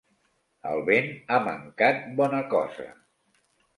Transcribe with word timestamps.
El 0.69 0.79
vent 0.87 1.11
ha 1.29 1.39
mancat 1.49 2.01
bona 2.21 2.41
cosa. 2.55 2.87